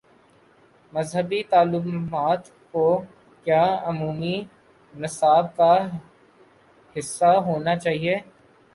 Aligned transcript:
مذہبی 0.93 1.41
تعلیمات 1.43 2.49
کو 2.71 2.85
کیا 3.45 3.63
عمومی 3.83 4.35
نصاب 4.93 5.55
کا 5.55 5.73
حصہ 6.95 7.33
ہو 7.45 7.59
نا 7.59 7.75
چاہیے؟ 7.75 8.15